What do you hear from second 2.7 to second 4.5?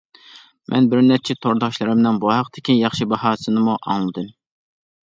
ياخشى باھاسىنىمۇ ئاڭلىدىم.